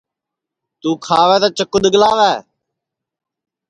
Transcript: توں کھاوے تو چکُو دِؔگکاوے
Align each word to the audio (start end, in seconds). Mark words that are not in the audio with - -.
توں 0.81 0.95
کھاوے 1.05 1.37
تو 1.41 1.47
چکُو 1.57 1.77
دِؔگکاوے 1.83 2.31